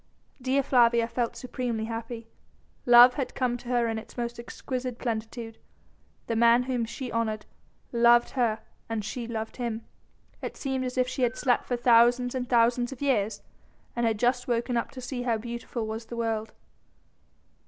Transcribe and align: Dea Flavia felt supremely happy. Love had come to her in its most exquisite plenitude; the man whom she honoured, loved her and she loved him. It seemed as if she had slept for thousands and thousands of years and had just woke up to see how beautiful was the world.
Dea 0.41 0.63
Flavia 0.63 1.07
felt 1.07 1.35
supremely 1.35 1.85
happy. 1.85 2.27
Love 2.87 3.13
had 3.13 3.35
come 3.35 3.55
to 3.55 3.69
her 3.69 3.87
in 3.87 3.99
its 3.99 4.17
most 4.17 4.39
exquisite 4.39 4.97
plenitude; 4.97 5.59
the 6.25 6.35
man 6.35 6.63
whom 6.63 6.85
she 6.85 7.11
honoured, 7.11 7.45
loved 7.91 8.31
her 8.31 8.61
and 8.89 9.05
she 9.05 9.27
loved 9.27 9.57
him. 9.57 9.85
It 10.41 10.57
seemed 10.57 10.85
as 10.85 10.97
if 10.97 11.07
she 11.07 11.21
had 11.21 11.37
slept 11.37 11.65
for 11.65 11.77
thousands 11.77 12.33
and 12.33 12.49
thousands 12.49 12.91
of 12.91 13.03
years 13.03 13.43
and 13.95 14.03
had 14.07 14.17
just 14.17 14.47
woke 14.47 14.71
up 14.71 14.89
to 14.89 15.01
see 15.01 15.21
how 15.21 15.37
beautiful 15.37 15.85
was 15.85 16.05
the 16.07 16.17
world. 16.17 16.51